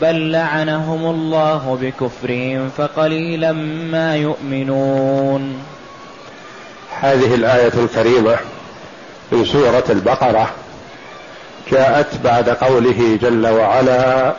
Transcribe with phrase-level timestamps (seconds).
[0.00, 3.52] بل لعنهم الله بكفرهم فقليلا
[3.92, 5.62] ما يؤمنون.
[7.00, 8.36] هذه الآية الكريمة
[9.32, 10.50] من سورة البقرة
[11.72, 14.34] جاءت بعد قوله جل وعلا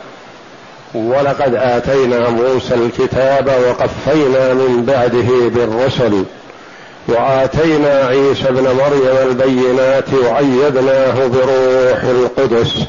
[0.94, 6.24] ولقد آتينا موسى الكتاب وقفينا من بعده بالرسل
[7.08, 12.84] وآتينا عيسى ابن مريم البينات وأيدناه بروح القدس.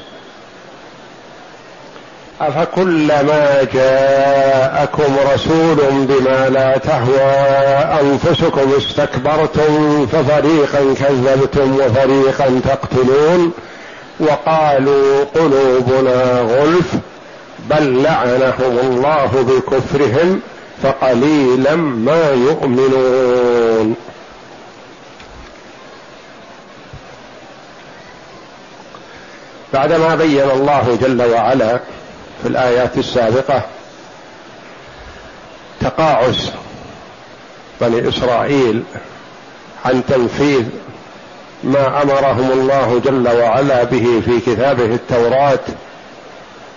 [2.48, 7.32] أفكلما جاءكم رسول بما لا تهوى
[8.02, 13.52] أنفسكم استكبرتم ففريقا كذبتم وفريقا تقتلون
[14.20, 16.94] وقالوا قلوبنا غلف
[17.70, 20.42] بل لعنهم الله بكفرهم
[20.84, 23.96] فقليلا ما يؤمنون.
[29.74, 31.80] بعدما بين الله جل وعلا
[32.44, 33.62] في الآيات السابقة
[35.82, 36.52] تقاعس
[37.82, 38.84] بني إسرائيل
[39.86, 40.64] عن تنفيذ
[41.64, 45.60] ما أمرهم الله جل وعلا به في كتابه التوراة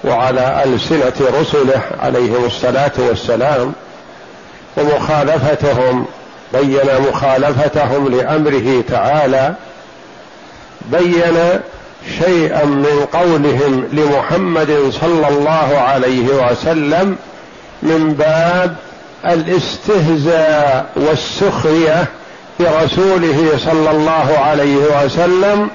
[0.04, 3.72] وعلى ألسنة رسله عليهم الصلاة والسلام
[4.76, 6.06] ومخالفتهم
[6.52, 9.54] بين مخالفتهم لأمره تعالى
[10.92, 11.60] بين
[12.18, 17.16] شيئا من قولهم لمحمد صلى الله عليه وسلم
[17.82, 18.76] من باب
[19.26, 22.06] الاستهزاء والسخرية
[22.60, 25.68] برسوله صلى الله عليه وسلم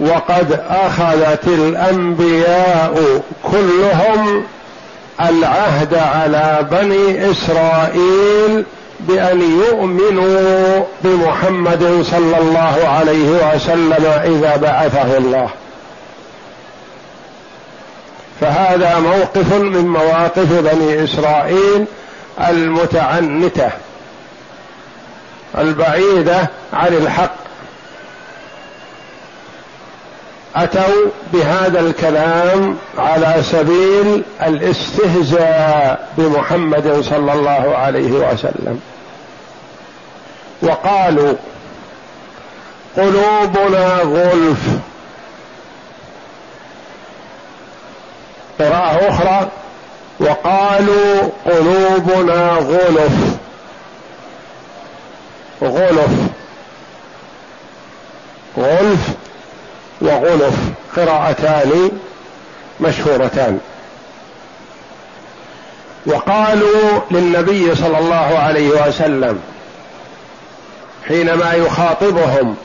[0.00, 4.44] وقد أخذت الأنبياء كلهم
[5.20, 8.64] العهد على بني إسرائيل
[9.00, 15.48] بأن يؤمنوا بمحمد صلى الله عليه وسلم إذا بعثه الله.
[18.40, 21.84] فهذا موقف من مواقف بني إسرائيل
[22.48, 23.70] المتعنتة
[25.58, 27.45] البعيدة عن الحق.
[30.56, 38.80] أتوا بهذا الكلام على سبيل الاستهزاء بمحمد صلى الله عليه وسلم.
[40.62, 41.34] وقالوا
[42.96, 44.58] قلوبنا غلف.
[48.58, 49.48] قراءة أخرى
[50.20, 53.36] وقالوا قلوبنا غلف.
[55.62, 56.10] غلف.
[58.58, 59.15] غلف.
[60.00, 60.54] وغلف
[60.96, 61.90] قراءتان
[62.80, 63.58] مشهورتان.
[66.06, 69.40] وقالوا للنبي صلى الله عليه وسلم
[71.08, 72.56] حينما يخاطبهم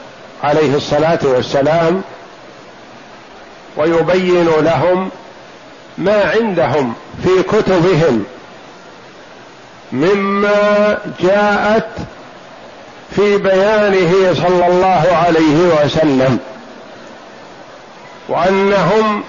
[0.43, 2.01] عليه الصلاة والسلام
[3.77, 5.09] ويبين لهم
[5.97, 6.93] ما عندهم
[7.23, 8.23] في كتبهم
[9.91, 11.87] مما جاءت
[13.15, 16.39] في بيانه صلى الله عليه وسلم.
[18.31, 19.23] وأنهم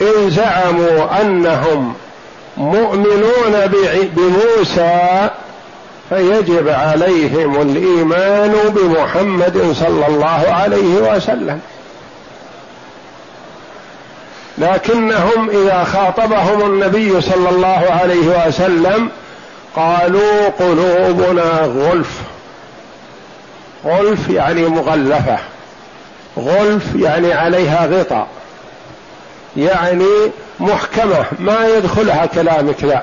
[0.00, 1.94] إن زعموا أنهم
[2.56, 3.66] مؤمنون
[4.16, 5.28] بموسى
[6.08, 11.60] فيجب عليهم الإيمان بمحمد صلى الله عليه وسلم.
[14.58, 19.08] لكنهم إذا خاطبهم النبي صلى الله عليه وسلم
[19.76, 22.20] قالوا قلوبنا غلف.
[23.84, 25.38] غلف يعني مغلفة.
[26.38, 28.26] غلف يعني عليها غطاء.
[29.56, 30.30] يعني
[30.60, 33.02] محكمة ما يدخلها كلامك لا.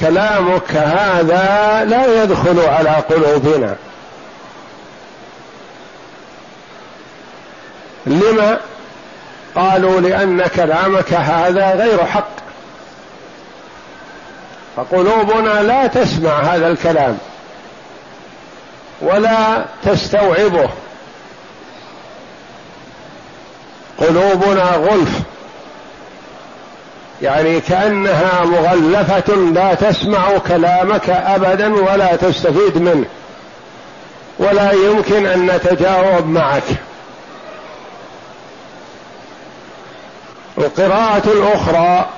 [0.00, 3.76] كلامك هذا لا يدخل على قلوبنا.
[8.06, 8.58] لما؟
[9.54, 12.42] قالوا لأن كلامك هذا غير حق.
[14.76, 17.18] فقلوبنا لا تسمع هذا الكلام
[19.00, 20.68] ولا تستوعبه.
[24.02, 25.20] قلوبنا غلف.
[27.22, 33.06] يعني كأنها مغلفة لا تسمع كلامك ابدا ولا تستفيد منه.
[34.38, 36.62] ولا يمكن أن نتجاوب معك.
[40.58, 42.08] القراءة الأخرى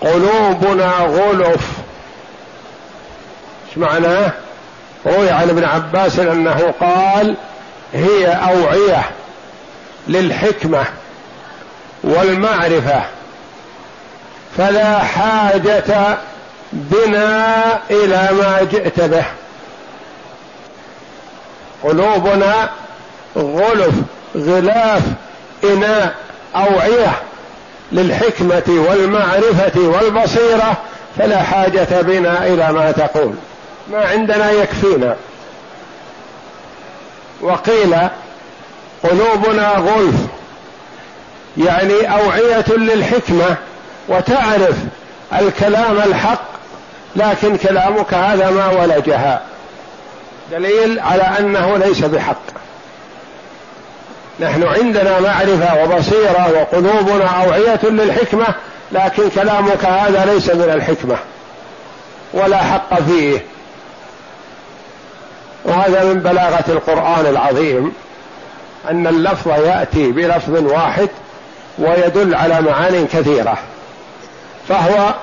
[0.00, 1.68] قلوبنا غلف.
[3.68, 4.32] إيش معناه؟
[5.06, 7.36] روي عن ابن عباس أنه قال
[7.94, 9.02] هي أوعية
[10.08, 10.84] للحكمة.
[12.04, 13.02] والمعرفة.
[14.58, 16.18] فلا حاجة
[16.72, 19.24] بنا إلى ما جئت به.
[21.82, 22.70] قلوبنا
[23.36, 23.94] غلف
[24.36, 25.02] غلاف
[25.64, 26.14] إناء
[26.56, 27.12] أوعية
[27.92, 30.76] للحكمة والمعرفة والبصيرة
[31.18, 33.34] فلا حاجة بنا إلى ما تقول.
[33.90, 35.16] ما عندنا يكفينا.
[37.40, 37.96] وقيل
[39.02, 40.14] قلوبنا غلف.
[41.56, 43.56] يعني أوعية للحكمة
[44.08, 44.76] وتعرف
[45.32, 46.44] الكلام الحق
[47.16, 49.42] لكن كلامك هذا ما ولجها.
[50.50, 52.42] دليل على أنه ليس بحق.
[54.40, 58.46] نحن عندنا معرفة وبصيرة وقلوبنا أوعية للحكمة
[58.92, 61.16] لكن كلامك هذا ليس من الحكمة.
[62.32, 63.44] ولا حق فيه.
[65.64, 67.92] وهذا من بلاغة القرآن العظيم
[68.90, 71.08] أن اللفظ يأتي بلفظ واحد
[71.78, 73.58] ويدل على معان كثيرة.
[74.68, 75.14] فهو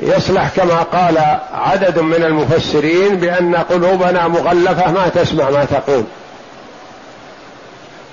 [0.00, 1.18] يصلح كما قال
[1.54, 6.04] عدد من المفسرين بأن قلوبنا مغلفة ما تسمع ما تقول.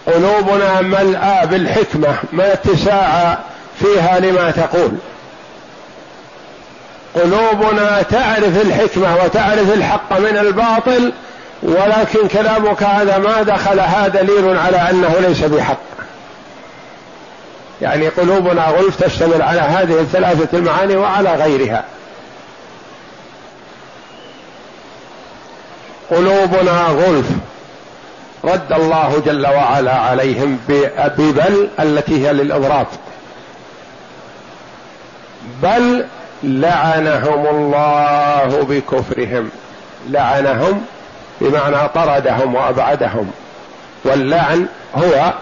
[0.06, 3.38] قلوبنا ملأى بالحكمة ما اتساع
[3.80, 4.92] فيها لما تقول.
[7.16, 11.14] قلوبنا تعرف الحكمة وتعرف الحق من الباطل
[11.64, 15.78] ولكن كلامك هذا ما دخلها دليل على أنه ليس بحق.
[17.82, 21.86] يعني قلوبنا غلف تشتمل على هذه الثلاثة المعاني وعلى غيرها.
[26.10, 27.28] قلوبنا غلف.
[28.44, 30.60] رد الله جل وعلا عليهم
[31.18, 32.88] ببل التي هي للاضراب
[35.64, 36.06] بل
[36.44, 39.50] لعنهم الله بكفرهم.
[40.10, 40.86] لعنهم
[41.42, 43.32] بمعنى طردهم وأبعدهم.
[44.06, 45.34] واللعن هو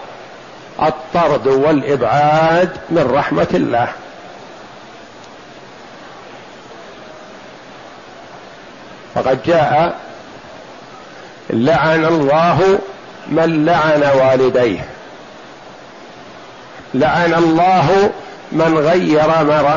[0.82, 3.88] الطرد والإبعاد من رحمة الله.
[9.14, 9.96] فقد جاء
[11.50, 12.78] لعن الله
[13.28, 14.88] من لعن والديه.
[16.94, 18.10] لعن الله
[18.52, 19.26] من غير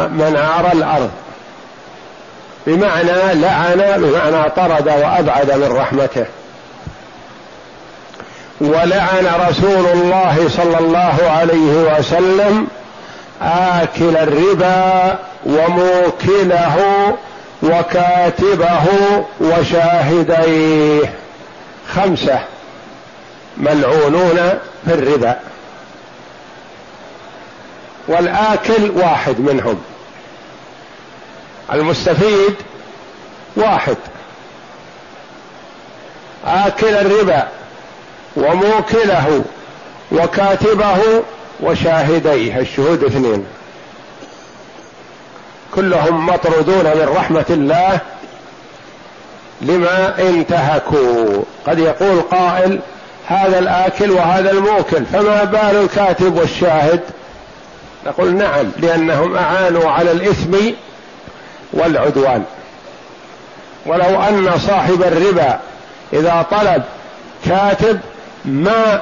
[0.09, 1.11] منار الأرض.
[2.67, 6.25] بمعنى لعن بمعنى طرد وأبعد من رحمته.
[8.63, 12.67] ولعن رسول الله صلى الله عليه وسلم
[13.41, 16.77] آكل الربا وموكله
[17.63, 18.83] وكاتبه
[19.39, 21.13] وشاهديه.
[21.95, 22.39] خمسة
[23.57, 25.39] ملعونون في الربا.
[28.07, 29.81] والآكل واحد منهم.
[31.73, 32.55] المستفيد
[33.55, 33.97] واحد.
[36.45, 37.47] آكل الربا.
[38.35, 39.43] وموكله
[40.11, 40.97] وكاتبه
[41.59, 43.45] وشاهديه الشهود اثنين.
[45.75, 47.99] كلهم مطرودون من رحمة الله
[49.61, 51.43] لما انتهكوا.
[51.67, 52.79] قد يقول قائل
[53.27, 56.99] هذا الآكل وهذا الموكل فما بال الكاتب والشاهد؟
[58.05, 60.57] نقول نعم لأنهم أعانوا على الإثم
[61.73, 62.43] والعدوان.
[63.85, 65.59] ولو أن صاحب الربا
[66.13, 66.83] إذا طلب
[67.45, 67.99] كاتب
[68.45, 69.01] ما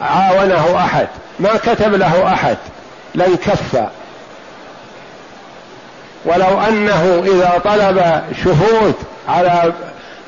[0.00, 1.08] عاونه أحد
[1.40, 2.56] ما كتب له أحد
[3.14, 3.88] لانكف
[6.24, 8.94] ولو أنه إذا طلب شهود
[9.28, 9.72] على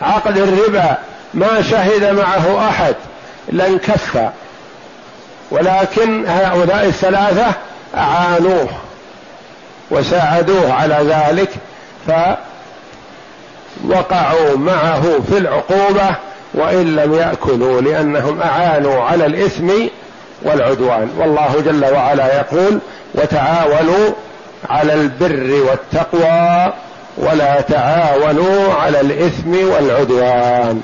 [0.02, 0.96] عقد الربا
[1.34, 2.94] ما شهد معه أحد
[3.48, 4.18] لانكف
[5.50, 7.46] ولكن هؤلاء الثلاثة
[7.96, 8.68] اعانوه
[9.90, 11.50] وساعدوه على ذلك
[13.84, 16.16] فوقعوا معه في العقوبة
[16.56, 19.70] وإن لم يأكلوا لأنهم أعانوا على الإثم
[20.42, 21.10] والعدوان.
[21.18, 22.78] والله جل وعلا يقول
[23.14, 24.10] وتعاونوا
[24.70, 26.72] على البر والتقوى
[27.16, 30.82] ولا تعاونوا على الإثم والعدوان.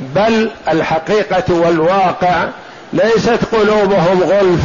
[0.00, 2.44] بل الحقيقة والواقع
[2.92, 4.62] ليست قلوبهم غلف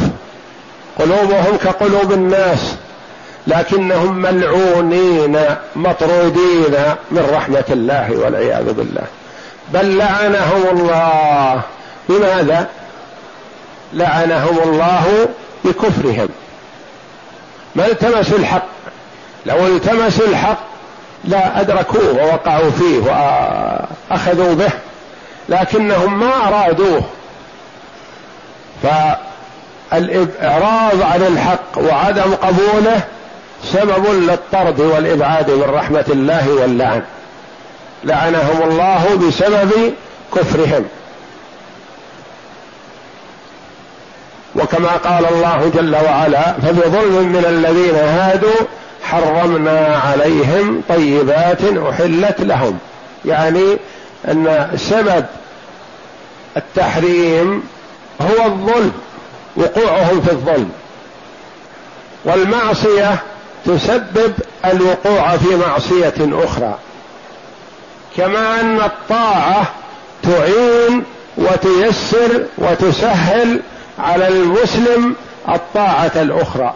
[0.98, 2.76] قلوبهم كقلوب الناس.
[3.46, 5.38] لكنهم ملعونين
[5.76, 6.74] مطرودين
[7.10, 9.04] من رحمة الله والعياذ بالله.
[9.72, 11.60] بل لعنهم الله.
[12.08, 12.68] بماذا
[13.92, 15.28] لعنهم الله
[15.64, 16.28] بكفرهم.
[17.74, 18.66] ما التمسوا الحق؟
[19.46, 20.58] لو التمسوا الحق
[21.24, 24.70] لا أدركوه ووقعوا فيه وأخذوا به
[25.48, 27.02] لكنهم ما أرادوه.
[28.82, 33.00] فالاعراض عن الحق وعدم قبوله
[33.64, 37.02] سبب للطرد والإبعاد من رحمة الله واللعن.
[38.04, 39.94] لعنهم الله بسبب
[40.36, 40.84] كفرهم.
[44.56, 48.66] وكما قال الله جل وعلا فبظلم من الذين هادوا
[49.04, 52.78] حرمنا عليهم طيبات أحلت لهم.
[53.24, 53.76] يعني
[54.28, 55.24] أن سبب
[56.56, 57.62] التحريم
[58.20, 58.92] هو الظلم
[59.56, 60.72] وقوعهم في الظلم.
[62.24, 63.22] والمعصية
[63.66, 64.32] تسبب
[64.64, 66.78] الوقوع في معصية أخرى.
[68.16, 69.66] كما أن الطاعة
[70.22, 71.04] تعين
[71.36, 73.60] وتيسر وتسهل
[73.98, 75.16] على المسلم
[75.48, 76.74] الطاعة الأخرى.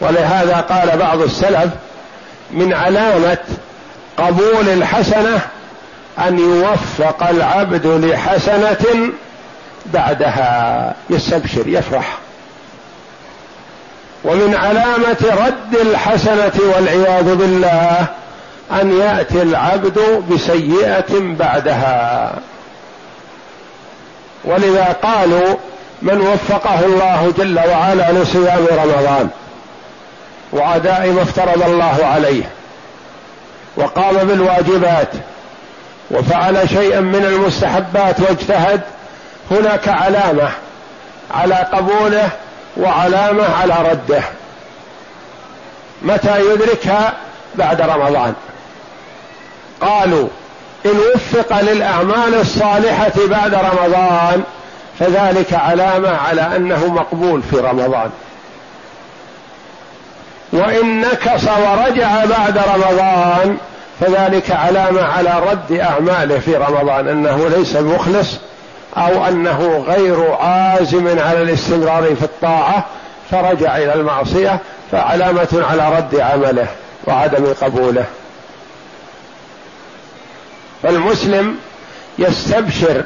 [0.00, 1.70] ولهذا قال بعض السلف
[2.50, 3.38] من علامة
[4.16, 5.40] قبول الحسنة
[6.18, 9.10] أن يوفق العبد لحسنة
[9.86, 10.94] بعدها.
[11.10, 12.18] يستبشر يفرح.
[14.24, 18.06] ومن علامة رد الحسنة والعياذ بالله
[18.72, 22.32] أن يأتي العبد بسيئة بعدها.
[24.44, 25.56] ولذا قالوا
[26.02, 29.28] من وفقه الله جل وعلا لصيام رمضان
[30.52, 32.42] واداء ما افترض الله عليه
[33.76, 35.08] وقام بالواجبات
[36.10, 38.80] وفعل شيئا من المستحبات واجتهد
[39.50, 40.48] هناك علامة
[41.30, 42.28] على قبوله
[42.76, 44.22] وعلامة على رده.
[46.02, 47.12] متى يدركها؟
[47.54, 48.34] بعد رمضان.
[49.80, 50.28] قالوا
[50.86, 54.42] إن وفق للأعمال الصالحة بعد رمضان
[54.98, 58.10] فذلك علامة على أنه مقبول في رمضان.
[60.52, 63.58] وإن نكص ورجع بعد رمضان
[64.00, 68.36] فذلك علامة على رد أعماله في رمضان أنه ليس مخلص
[68.96, 72.86] أو أنه غير عازم على الاستمرار في الطاعة
[73.30, 74.58] فرجع إلى المعصية
[74.92, 76.66] فعلامة على رد عمله
[77.06, 78.04] وعدم قبوله.
[80.82, 81.56] فالمسلم
[82.18, 83.04] يستبشر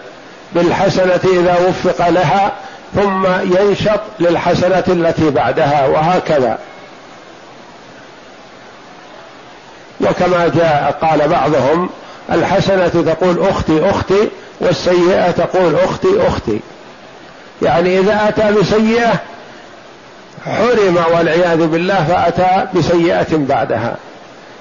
[0.53, 2.53] بالحسنة إذا وفق لها
[2.95, 6.59] ثم ينشط للحسنة التي بعدها وهكذا.
[10.01, 11.91] وكما جاء قال بعضهم
[12.33, 14.29] الحسنة تقول أختي أختي
[14.65, 16.61] والسيئة تقول أختي أختي.
[17.63, 19.13] يعني إذا أتى بسيئة
[20.47, 23.97] حرم والعياذ بالله فأتى بسيئة بعدها.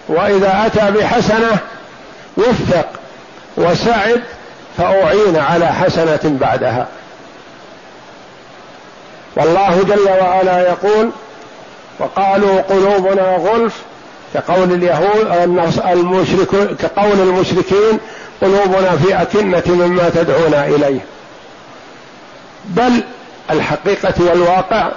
[0.07, 1.57] وإذا أتى بحسنة
[2.38, 2.86] وفق
[3.57, 4.22] وسعد
[4.77, 6.88] فأعين على حسنة بعدها.
[9.36, 11.10] والله جل وعلا يقول
[12.00, 13.74] وقالوا قلوبنا غلف
[14.33, 15.27] كقول اليهود
[15.88, 18.00] المشرك كقول المشركين
[18.41, 20.99] قلوبنا في أكنة مما تدعونا إليه.
[22.65, 23.03] بل
[23.51, 24.91] الحقيقة والواقع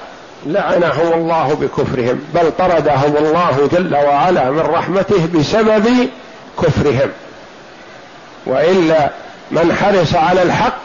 [0.46, 6.08] لعنهم الله بكفرهم بل طردهم الله جل وعلا من رحمته بسبب
[6.62, 7.10] كفرهم.
[8.46, 9.10] وإلا
[9.50, 10.78] من حرص على الحق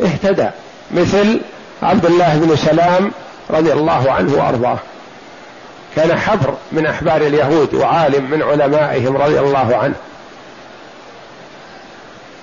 [0.00, 0.48] اهتدى
[0.90, 1.40] مثل
[1.82, 3.12] عبد الله بن سلام
[3.50, 4.78] رضي الله عنه وأرضاه.
[5.96, 9.94] كان حبر من أحبار اليهود وعالم من علمائهم رضي الله عنه.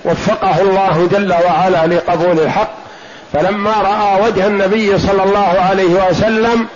[0.05, 2.71] وفقه الله جل وعلا لقبول الحق
[3.33, 6.67] فلما رأى وجه النبي صلى الله عليه وسلم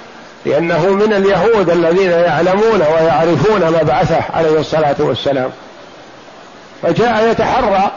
[0.45, 5.49] لأنه من اليهود الذين يعلمون ويعرفون مبعثه عليه الصلاة والسلام.
[6.81, 7.91] فجاء يتحرى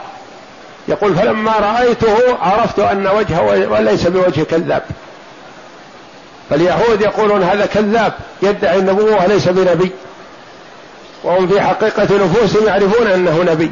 [0.87, 4.83] يقول فلما رأيته عرفت أن وجهه وليس بوجه كذاب.
[6.49, 9.91] فاليهود يقولون هذا كذاب يدعي النبوة وليس بنبي.
[11.23, 13.71] وهم في حقيقة نفوسهم يعرفون أنه نبي.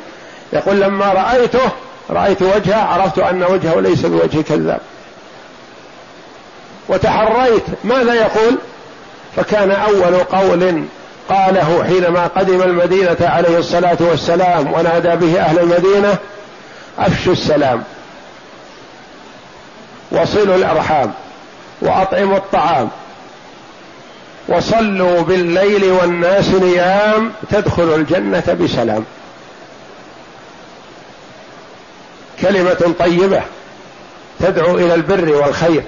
[0.54, 1.70] يقول لما رأيته
[2.10, 4.80] رأيت وجهه عرفت أن وجهه ليس بوجه كذاب.
[6.90, 8.58] وتحريت ماذا يقول؟
[9.36, 10.84] فكان أول قول
[11.30, 16.18] قاله حينما قدم المدينة عليه الصلاة والسلام ونادى به أهل المدينة
[17.00, 17.84] أفشوا السلام.
[20.12, 21.14] وصلوا الأرحام
[21.82, 22.90] وأطعموا الطعام.
[24.48, 29.06] وصلوا بالليل والناس نيام تدخلوا الجنة بسلام.
[32.42, 33.42] كلمة طيبة
[34.40, 35.84] تدعو إلى البر والخير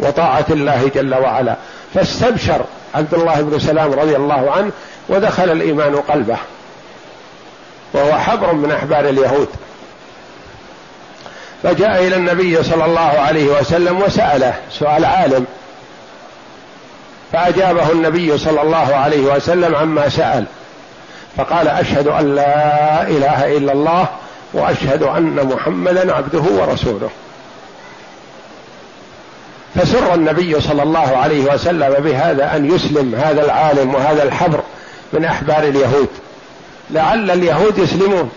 [0.00, 1.56] وطاعة الله جل وعلا.
[1.94, 4.70] فاستبشر عبد الله بن سلام رضي الله عنه
[5.08, 6.36] ودخل الإيمان قلبه.
[7.92, 9.48] وهو حبر من أحبار اليهود.
[11.62, 15.46] فجاء إلى النبي صلى الله عليه وسلم وسأله سؤال عالم.
[17.32, 20.44] فأجابه النبي صلى الله عليه وسلم عما سأل.
[21.36, 24.06] فقال أشهد أن لا إله إلا الله
[24.54, 27.10] وأشهد أن محمدا عبده ورسوله.
[29.74, 34.60] فسر النبي صلى الله عليه وسلم بهذا أن يسلم هذا العالم وهذا الحبر
[35.12, 36.08] من أحبار اليهود.
[36.90, 38.30] لعل اليهود يسلمون.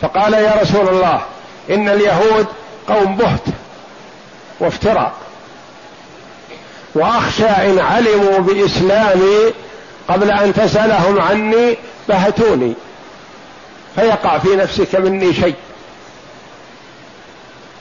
[0.00, 1.20] فقال يا رسول الله
[1.70, 2.46] إن اليهود
[2.88, 3.44] قوم بهت
[4.60, 5.12] وافتراء
[6.94, 9.52] وأخشى إن علموا بإسلامي
[10.08, 11.76] قبل أن تسألهم عني
[12.08, 12.74] بهتوني.
[13.96, 15.54] فيقع في نفسك مني شيء.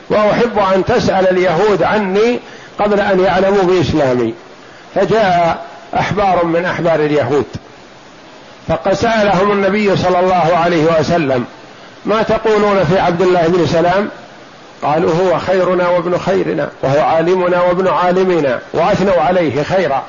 [0.10, 2.40] وأحب أن تسأل اليهود عني
[2.80, 4.34] قبل أن يعلموا بإسلامي.
[4.96, 5.66] فجاء
[6.00, 7.46] أحبار من أحبار اليهود.
[8.68, 11.46] فقد سالهم النبي صلى الله عليه وسلم
[12.06, 14.10] ما تقولون في عبد الله بن سلام؟
[14.84, 20.04] قالوا هو خيرنا وابن خيرنا وهو عالمنا وابن عالمنا وأثنوا عليه خيرا.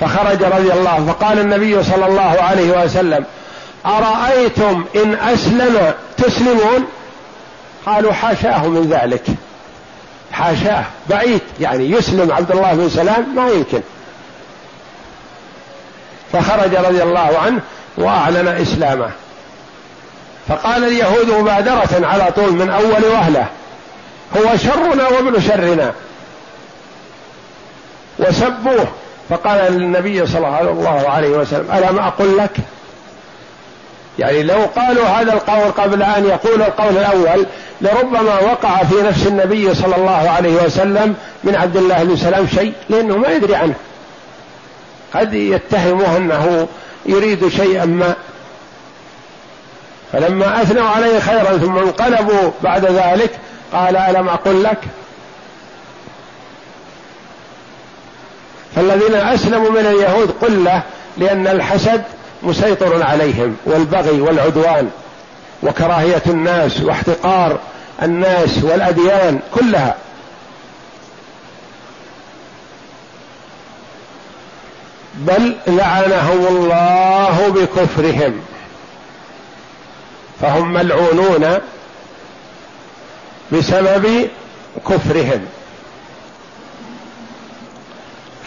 [0.00, 3.24] فخرج رضي الله فقال النبي صلى الله عليه وسلم
[3.86, 6.84] أرأيتم إن أسلم تسلمون؟
[7.86, 9.24] قالوا حاشاه من ذلك.
[10.32, 13.80] حاشاه بعيد يعني يسلم عبد الله بن سلام ما يمكن.
[16.32, 17.60] فخرج رضي الله عنه
[17.96, 19.10] وأعلن إسلامه.
[20.48, 23.46] فقال اليهود مبادرة على طول من أول وهلة.
[24.36, 25.92] هو شرنا وابن شرنا.
[28.18, 28.86] وسبوه.
[29.30, 32.56] فقال النبي صلى الله عليه وسلم ألم أقل لك؟
[34.18, 37.46] يعني لو قالوا هذا القول قبل أن يقول القول الأول
[37.80, 42.72] لربما وقع في نفس النبي صلى الله عليه وسلم من عبد الله بن سلام شيء
[42.88, 43.74] لأنه ما يدري عنه.
[45.14, 46.68] قد يتهمه أنه
[47.06, 48.14] يريد شيئا ما.
[50.12, 53.30] فلما أثنوا عليه خيرا ثم انقلبوا بعد ذلك
[53.72, 54.78] قال ألم أقل لك؟
[58.76, 60.82] فالذين أسلموا من اليهود قلة
[61.16, 62.02] لأن الحسد
[62.44, 64.90] مسيطر عليهم والبغي والعدوان
[65.62, 67.58] وكراهية الناس واحتقار
[68.02, 69.96] الناس والأديان كلها.
[75.14, 78.40] بل لعنهم الله بكفرهم.
[80.40, 81.58] فهم ملعونون
[83.52, 84.28] بسبب
[84.88, 85.46] كفرهم.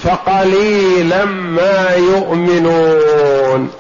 [0.04, 3.72] فقليلا ما يؤمنون.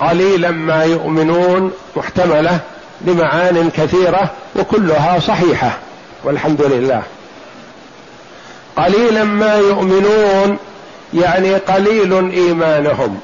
[0.00, 2.60] قليلا ما يؤمنون محتملة
[3.00, 5.78] لمعان كثيرة وكلها صحيحة
[6.24, 7.02] والحمد لله.
[8.76, 10.58] قليلا ما يؤمنون
[11.14, 13.20] يعني قليل إيمانهم.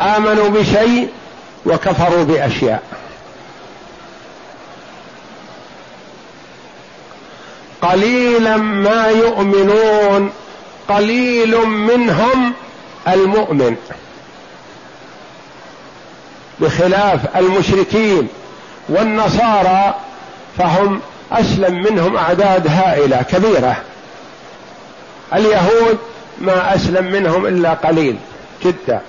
[0.00, 1.08] آمنوا بشيء
[1.66, 2.82] وكفروا بأشياء.
[7.82, 10.30] قليلا ما يؤمنون
[10.88, 12.52] قليل منهم
[13.14, 13.76] المؤمن
[16.60, 18.28] بخلاف المشركين
[18.88, 19.94] والنصارى
[20.58, 21.00] فهم
[21.32, 23.76] أسلم منهم أعداد هائلة كبيرة.
[25.34, 25.98] اليهود
[26.38, 28.16] ما أسلم منهم إلا قليل
[28.64, 29.00] جدا.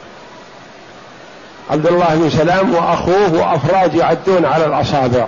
[1.71, 5.27] عبد الله بن سلام وأخوه وأفراد يعدون على الأصابع.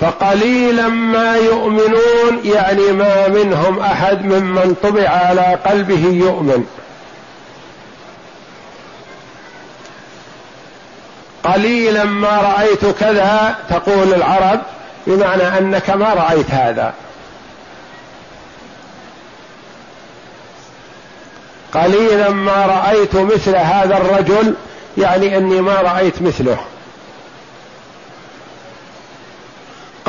[0.00, 6.66] فقليلا ما يؤمنون يعني ما منهم أحد ممن طبع على قلبه يؤمن.
[11.44, 14.60] قليلا ما رأيت كذا تقول العرب
[15.06, 16.94] بمعنى أنك ما رأيت هذا.
[21.74, 24.54] قليلا ما رأيت مثل هذا الرجل
[24.98, 26.58] يعني أني ما رأيت مثله.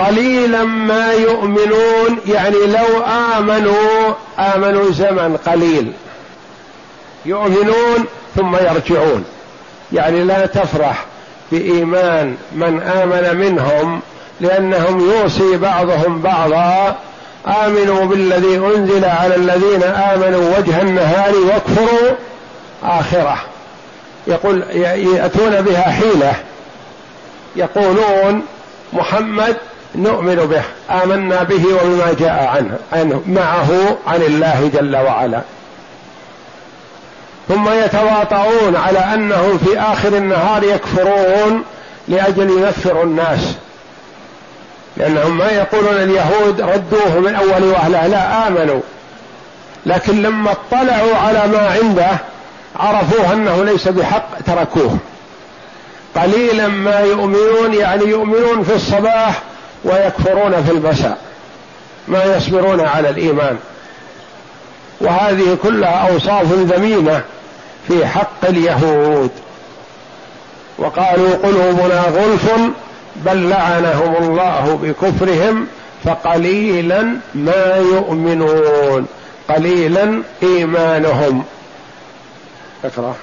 [0.08, 3.04] قليلا ما يؤمنون يعني لو
[3.38, 5.92] آمنوا آمنوا زمن قليل.
[7.26, 9.26] يؤمنون ثم يرجعون.
[9.94, 11.06] يعني لا تفرح
[11.52, 14.02] بإيمان من آمن منهم
[14.42, 16.96] لأنهم يوصي بعضهم بعضا.
[17.48, 22.16] آمنوا بالذي أنزل على الذين آمنوا وجه النهار واكفروا
[22.84, 23.38] آخرة.
[24.28, 24.64] يقول
[25.16, 26.34] يأتون بها حيلة.
[27.56, 28.46] يقولون
[28.94, 29.58] محمد
[29.96, 30.62] نؤمن به
[31.04, 35.42] آمنا به وبما جاء عنه, عنه معه عن الله جل وعلا.
[37.48, 41.64] ثم يتواطؤون على أنهم في آخر النهار يكفرون
[42.08, 43.40] لأجل ينفروا الناس.
[44.98, 48.82] لأنهم ما يقولون اليهود ردوه من أول وهلة لا آمنوا.
[49.86, 52.18] لكن لما اطلعوا على ما عنده
[52.76, 54.98] عرفوه أنه ليس بحق تركوه.
[56.16, 59.42] قليلا ما يؤمنون يعني يؤمنون في الصباح
[59.88, 61.18] ويكفرون في المساء
[62.08, 63.58] ما يصبرون على الإيمان.
[65.02, 67.22] وهذه كلها أوصاف ذميمة
[67.88, 69.32] في حق اليهود.
[70.78, 72.52] وقالوا قلوبنا غلف
[73.16, 75.68] بل لعنهم الله بكفرهم
[76.04, 79.08] فقليلا ما يؤمنون
[79.50, 81.44] قليلا إيمانهم.
[82.86, 83.16] اقرأ.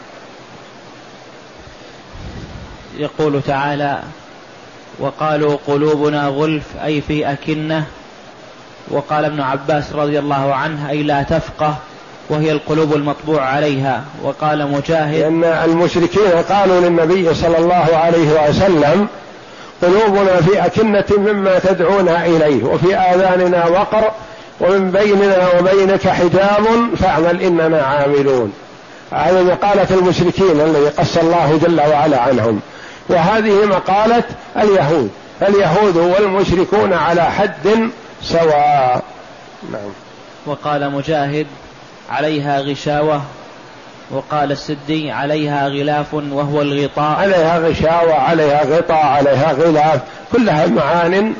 [2.96, 4.03] يقول تعالى
[4.98, 7.85] وقالوا قلوبنا غلف أي في أكنة.
[8.90, 11.76] وقال ابن عباس رضي الله عنه أي لا تفقه
[12.28, 14.04] وهي القلوب المطبوع عليها.
[14.22, 19.09] وقال مجاهد لأن المشركين قالوا للنبي صلى الله عليه وسلم
[19.83, 24.11] قلوبنا في أكنة مما تدعونا إليه وفي آذاننا وقر
[24.61, 26.66] ومن بيننا وبينك حجاب
[26.98, 28.52] فاعمل إننا عاملون.
[29.12, 32.61] هذه مقالة المشركين الذي قص الله جل وعلا عنهم.
[33.08, 34.24] وهذه مقالة
[34.56, 35.10] اليهود.
[35.42, 37.90] اليهود والمشركون على حد
[38.22, 39.02] سواء.
[39.72, 39.90] نعم.
[40.46, 41.46] وقال مجاهد
[42.10, 43.22] عليها غشاوة
[44.10, 47.18] وقال السدي عليها غلاف وهو الغطاء.
[47.18, 50.00] عليها غشاوة عليها غطاء عليها غلاف
[50.32, 51.34] كلها معان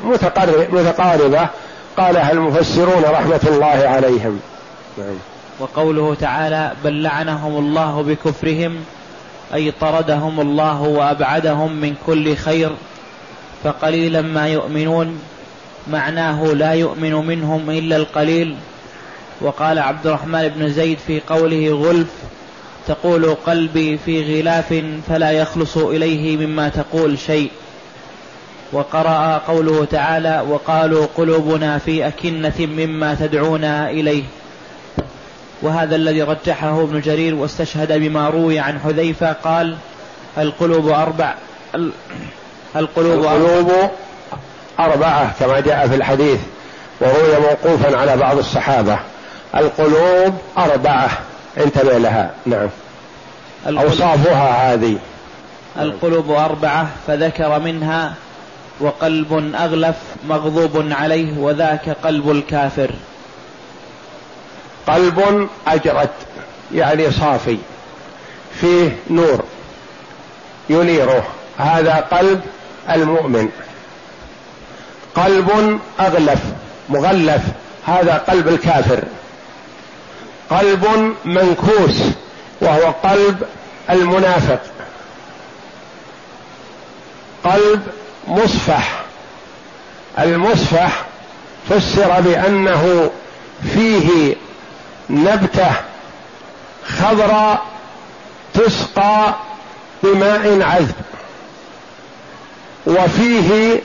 [0.71, 1.47] متقاربة
[1.97, 4.39] قالها المفسرون رحمة الله عليهم.
[4.97, 5.15] نعم.
[5.59, 8.77] وقوله تعالى بل لعنهم الله بكفرهم
[9.53, 12.71] أي طردهم الله وأبعدهم من كل خير
[13.63, 15.19] فقليلا ما يؤمنون
[15.87, 18.55] معناه لا يؤمن منهم إلا القليل.
[19.41, 22.13] وقال عبد الرحمن بن زيد في قوله غلف
[22.87, 27.51] تقول قلبي في غلاف فلا يخلص إليه مما تقول شيء.
[28.71, 34.23] وقرأ قوله تعالى وقالوا قلوبنا في أكنة مما تدعونا إليه.
[35.65, 39.75] وهذا الذي رجحه ابن جرير واستشهد بما روي عن حذيفة قال
[40.37, 41.33] القلوب أربع.
[42.75, 43.71] القلوب, القلوب
[44.79, 46.39] أربعة كما جاء في الحديث
[47.01, 48.99] وروي موقوفا على بعض الصحابة.
[49.55, 51.09] القلوب أربعة.
[51.57, 52.31] انتبه لها.
[52.45, 52.69] نعم.
[53.67, 54.97] أوصافها هذه.
[55.79, 58.13] القلوب أربعة فذكر منها
[58.79, 59.95] وقلب أغلف
[60.27, 62.91] مغضوب عليه وذاك قلب الكافر.
[64.87, 66.09] قلب أجرد
[66.73, 67.57] يعني صافي
[68.61, 69.43] فيه نور
[70.69, 72.41] ينيره هذا قلب
[72.89, 73.49] المؤمن.
[75.15, 76.39] قلب أغلف
[76.89, 77.41] مغلف
[77.87, 79.03] هذا قلب الكافر.
[80.49, 82.01] قلب منكوس
[82.61, 83.43] وهو قلب
[83.89, 84.61] المنافق.
[87.43, 87.81] قلب
[88.27, 89.01] مصفح
[90.19, 91.05] المصفح
[91.69, 93.11] فسر بأنه
[93.73, 94.35] فيه
[95.09, 95.71] نبتة
[96.87, 97.61] خضراء
[98.53, 99.33] تسقى
[100.03, 100.95] بماء عذب.
[102.87, 103.81] وفيه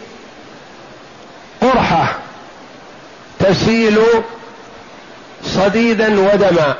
[1.62, 2.14] قرحة
[3.38, 4.00] تسيل
[5.44, 6.74] صديدا ودما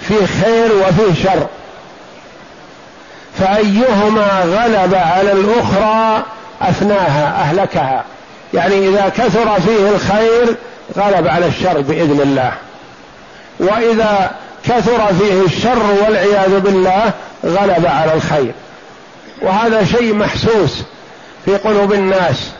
[0.00, 1.46] فيه خير وفيه شر.
[3.38, 6.22] فأيهما غلب على الأخرى
[6.60, 8.04] أفناها أهلكها.
[8.54, 10.56] يعني إذا كثر فيه الخير
[10.96, 12.52] غلب على الشر بإذن الله.
[13.62, 14.30] وإذا
[14.64, 17.12] كثر فيه الشر والعياذ بالله
[17.44, 18.52] غلب على الخير.
[19.42, 20.82] وهذا شيء محسوس
[21.44, 22.50] في قلوب الناس.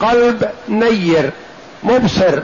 [0.00, 1.30] قلب نير
[1.82, 2.40] مبصر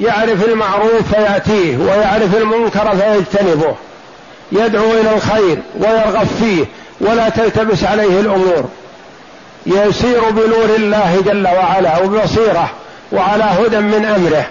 [0.00, 3.76] يعرف المعروف فيأتيه ويعرف المنكر فيجتنبه.
[4.52, 6.64] يدعو إلى الخير ويرغب فيه
[7.00, 8.68] ولا تلتبس عليه الأمور.
[9.66, 12.70] يسير بنور الله جل وعلا وبصيرة
[13.12, 14.46] وعلى هدى من أمره.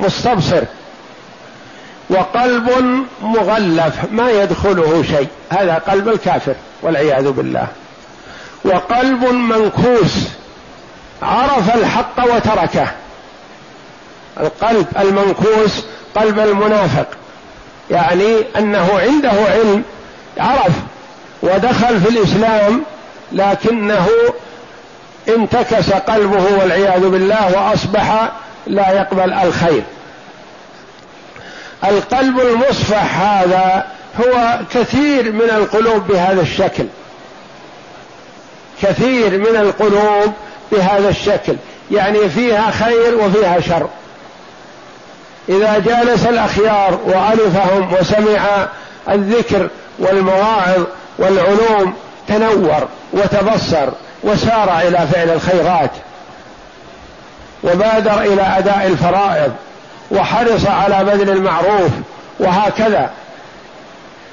[0.00, 0.62] مستبصر.
[2.12, 2.70] وقلب
[3.22, 5.28] مغلف ما يدخله شيء.
[5.50, 7.66] هذا قلب الكافر والعياذ بالله.
[8.64, 10.14] وقلب منكوس
[11.22, 12.88] عرف الحق وتركه.
[14.40, 15.84] القلب المنكوس
[16.16, 17.06] قلب المنافق.
[17.90, 19.82] يعني أنه عنده علم
[20.38, 20.72] عرف
[21.42, 22.82] ودخل في الإسلام
[23.32, 24.08] لكنه
[25.28, 28.32] انتكس قلبه والعياذ بالله وأصبح
[28.66, 29.82] لا يقبل الخير.
[31.84, 33.86] القلب المصفح هذا
[34.20, 36.84] هو كثير من القلوب بهذا الشكل.
[38.82, 40.32] كثير من القلوب
[40.72, 41.56] بهذا الشكل.
[41.90, 43.88] يعني فيها خير وفيها شر.
[45.48, 48.68] إذا جالس الأخيار وألفهم وسمع
[49.08, 49.68] الذكر
[49.98, 50.82] والمواعظ
[51.18, 51.94] والعلوم
[52.28, 53.88] تنور وتبصر
[54.22, 55.90] وسار إلى فعل الخيرات.
[57.64, 59.52] وبادر إلى أداء الفرائض.
[60.12, 61.90] وحرص على بذل المعروف
[62.38, 63.10] وهكذا.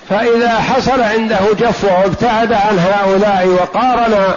[0.10, 4.34] فإذا حصل عنده جفوه وابتعد عن هؤلاء وقارن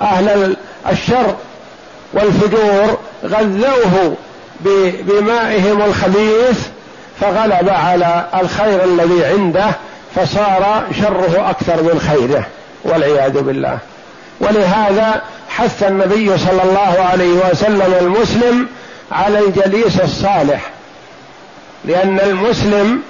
[0.00, 0.56] أهل
[0.90, 1.34] الشر
[2.12, 4.16] والفجور غذوه
[5.00, 6.66] بمائهم الخبيث
[7.20, 9.70] فغلب على الخير الذي عنده
[10.16, 12.46] فصار شره أكثر من خيره
[12.84, 13.78] والعياذ بالله.
[14.40, 18.68] ولهذا حث النبي صلى الله عليه وسلم المسلم
[19.12, 20.70] على الجليس الصالح
[21.86, 23.02] لأن المسلم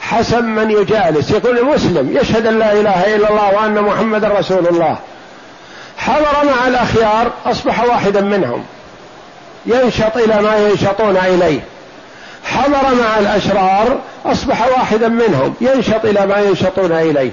[0.00, 1.30] حسب من يجالس.
[1.30, 4.96] يقول المسلم يشهد أن لا إله إلا الله وأن محمد رسول الله.
[5.96, 8.64] حضر مع الاخيار أصبح واحدا منهم.
[9.66, 11.60] ينشط إلى ما ينشطون إليه.
[12.44, 15.54] حضر مع الأشرار أصبح واحدا منهم.
[15.60, 17.30] ينشط إلى ما ينشطون إليه.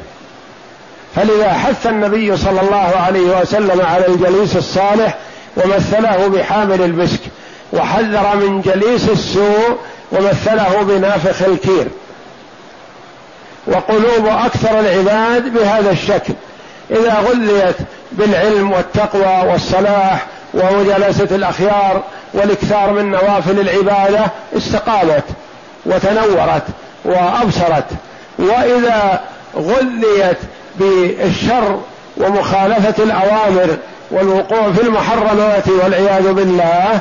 [1.15, 5.17] فلذا حث النبي صلى الله عليه وسلم على الجليس الصالح
[5.57, 7.19] ومثله بحامل المسك
[7.73, 9.77] وحذر من جليس السوء
[10.11, 11.87] ومثله بنافخ الكير.
[13.67, 16.33] وقلوب أكثر العباد بهذا الشكل.
[16.91, 17.75] إذا غذيت
[18.11, 24.25] بالعلم والتقوى والصلاح ومجالسة الأخيار والإكثار من نوافل العبادة
[24.57, 25.23] استقامت
[25.85, 26.63] وتنورت
[27.05, 27.85] وأبصرت.
[28.39, 29.21] وإذا
[29.55, 30.37] غذيت
[30.79, 31.79] بالشر
[32.17, 33.77] ومخالفة الأوامر
[34.11, 36.99] والوقوع في المحرمات والعياذ بالله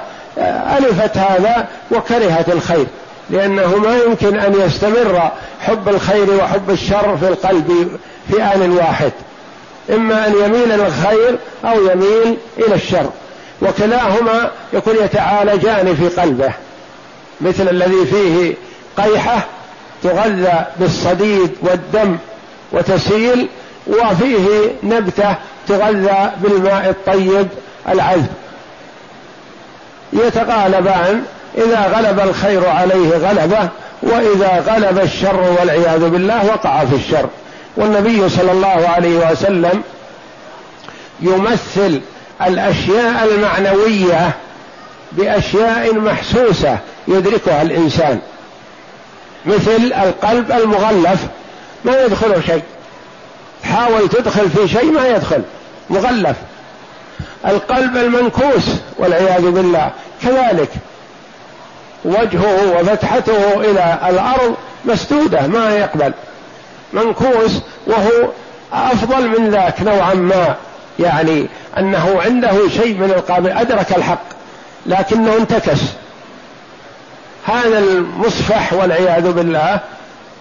[0.79, 2.87] ألفت هذا وكرهت الخير
[3.31, 7.99] لأنه ما يمكن أن يستمر حب الخير وحب الشر في القلب
[8.31, 9.13] في آن واحد
[9.91, 13.11] إما أن يميل إلى الخير أو يميل إلى الشر
[13.63, 16.53] وكلاهما يكون يتعالجان في قلبه
[17.41, 18.55] مثل الذي فيه
[18.97, 19.47] قيحة
[20.03, 22.17] تغذى بالصديد والدم
[22.73, 23.49] وتسيل
[23.87, 24.47] وفيه
[24.83, 25.35] نبتة
[25.69, 27.49] تغذى بالماء الطيب
[27.89, 28.27] العذب.
[30.13, 31.23] يتغالبان
[31.59, 33.69] إذا غلب الخير عليه غلبة
[34.03, 37.29] وإذا غلب الشر والعياذ بالله وقع في الشر.
[37.77, 39.83] والنبي صلى الله عليه وسلم
[41.21, 42.01] يمثل
[42.47, 44.31] الأشياء المعنوية
[45.13, 48.19] بأشياء محسوسة يدركها الإنسان.
[49.47, 51.21] مثل القلب المغلف
[51.85, 52.63] ما يدخله شيء.
[53.65, 55.43] حاول تدخل في شيء ما يدخل.
[55.91, 56.37] مغلف.
[57.47, 58.65] القلب المنكوس
[58.99, 59.91] والعياذ بالله.
[60.23, 60.69] كذلك
[62.05, 64.55] وجهه وفتحته إلى الأرض
[64.85, 66.13] مسدودة ما يقبل.
[66.93, 68.29] منكوس وهو
[68.73, 70.55] أفضل من ذاك نوعا ما.
[70.99, 74.23] يعني أنه عنده شيء من القابل أدرك الحق
[74.87, 75.81] لكنه انتكس.
[77.47, 79.81] هذا المصفح والعياذ بالله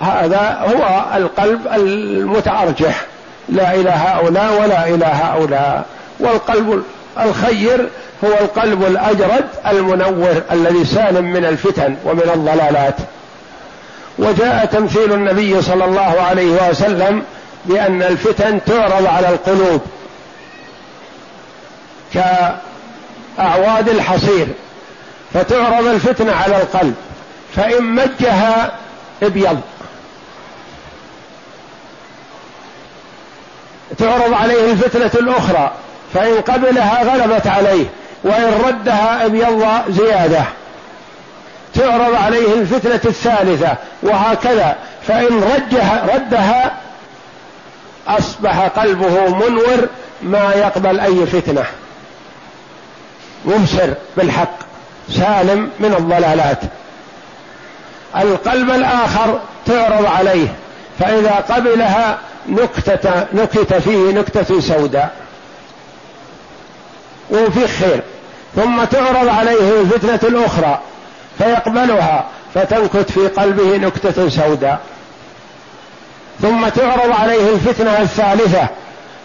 [0.02, 3.06] هذا هو القلب المتأرجح.
[3.50, 5.86] لا إلى هؤلاء ولا إلى هؤلاء.
[6.20, 6.84] والقلب
[7.20, 7.90] الخير
[8.24, 12.96] هو القلب الأجرد المنور الذي سالم من الفتن ومن الضلالات.
[14.18, 17.24] وجاء تمثيل النبي صلى الله عليه وسلم
[17.66, 19.82] بأن الفتن تعرض على القلوب
[22.14, 24.48] كأعواد الحصير
[25.34, 26.96] فتعرض الفتنه على القلب
[27.56, 28.72] فإن مجها
[29.24, 29.62] ابيض.
[33.98, 35.74] تعرض عليه الفتنة الأخرى
[36.16, 37.86] فإن قبلها غلبت عليه
[38.24, 40.44] وإن ردها ابيض زيادة.
[41.74, 44.76] تعرض عليه الفتنة الثالثة وهكذا.
[45.08, 46.72] فإن رجها ردها
[48.08, 49.88] أصبح قلبه منور
[50.22, 51.64] ما يقبل أي فتنة.
[53.46, 54.58] مبصر بالحق
[55.10, 56.60] سالم من الضلالات.
[58.18, 60.48] القلب الآخر تعرض عليه
[61.00, 62.18] فإذا قبلها
[62.50, 65.25] نكتة نكت فيه نكتة سوداء.
[67.32, 68.02] وفي خير.
[68.56, 70.80] ثم تعرض عليه الفتنة الأخرى
[71.38, 74.80] فيقبلها فتنكت في قلبه نكتة سوداء.
[76.42, 78.68] ثم تعرض عليه الفتنة الثالثة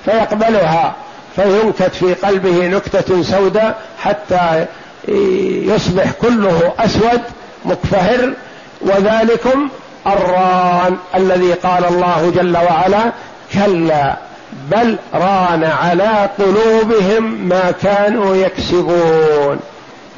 [0.05, 0.95] فيقبلها
[1.37, 4.67] فينكت في قلبه نكتة سوداء حتى
[5.65, 7.21] يصبح كله أسود
[7.65, 8.33] مكفهر.
[8.81, 9.69] وذلكم
[10.07, 13.13] الران الذي قال الله جل وعلا
[13.55, 14.17] كلا.
[14.71, 19.61] بل ران على قلوبهم ما كانوا يكسبون.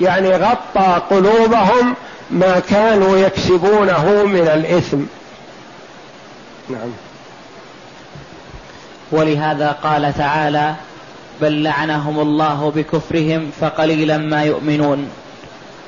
[0.01, 1.95] يعني غطى قلوبهم
[2.31, 5.01] ما كانوا يكسبونه من الإثم.
[6.71, 6.91] نعم.
[9.13, 10.75] ولهذا قال تعالى
[11.41, 15.09] بل لعنهم الله بكفرهم فقليلا ما يؤمنون.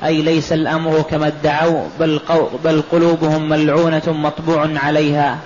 [0.03, 2.19] أي ليس الأمر كما ادعوا بل,
[2.63, 5.37] بل قلوبهم ملعونة مطبوع عليها.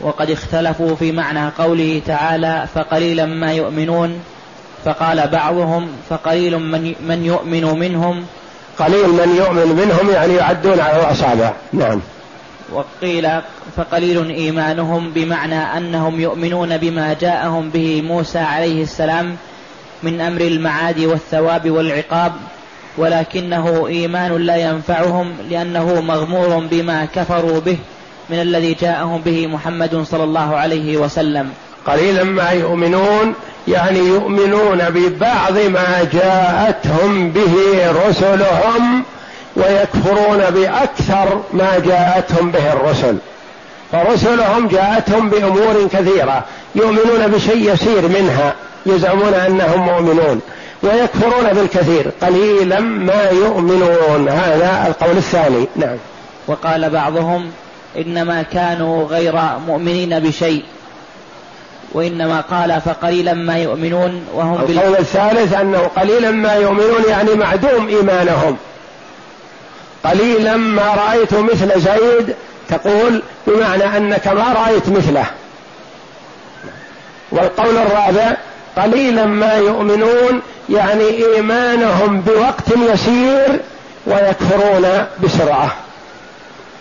[0.00, 4.20] وقد اختلفوا في معنى قوله تعالى فقليلا ما يؤمنون
[4.84, 8.24] فقال بعضهم فقليل من, من يؤمن منهم.
[8.78, 12.00] قليل من يؤمن منهم يعني يعدون على الأصابع نعم.
[12.72, 13.28] وقيل
[13.76, 19.36] فقليل إيمانهم بمعنى أنهم يؤمنون بما جاءهم به موسى عليه السلام
[20.02, 22.32] من أمر المعاد والثواب والعقاب
[22.98, 27.78] ولكنه إيمان لا ينفعهم لأنه مغمور بما كفروا به.
[28.30, 31.50] من الذي جاءهم به محمد صلى الله عليه وسلم.
[31.86, 33.34] قليلا ما يؤمنون
[33.68, 37.54] يعني يؤمنون ببعض ما جاءتهم به
[38.08, 39.02] رسلهم
[39.56, 43.16] ويكفرون بأكثر ما جاءتهم به الرسل.
[43.92, 48.54] فرسلهم جاءتهم بأمور كثيرة يؤمنون بشيء يسير منها
[48.86, 50.40] يزعمون أنهم مؤمنون
[50.82, 52.10] ويكفرون بالكثير.
[52.22, 54.28] قليلا ما يؤمنون.
[54.28, 55.66] هذا القول الثاني.
[55.76, 55.96] نعم.
[56.48, 57.50] وقال بعضهم
[57.98, 60.64] إنما كانوا غير مؤمنين بشيء
[61.92, 68.56] وإنما قال فقليلا ما يؤمنون وهم القول الثالث أنه قليلا ما يؤمنون يعني معدوم إيمانهم.
[70.04, 72.34] قليلا ما رأيت مثل زيد
[72.68, 75.24] تقول بمعنى أنك ما رأيت مثله.
[77.32, 78.36] والقول الرابع
[78.76, 83.60] قليلا ما يؤمنون يعني إيمانهم بوقت يسير
[84.06, 85.87] ويكفرون بسرعة.